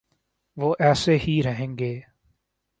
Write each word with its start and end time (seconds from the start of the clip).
وہ 0.57 0.75
ایسے 0.79 1.17
ہی 1.17 1.41
رہیں 1.43 1.77
گے۔ 1.77 1.99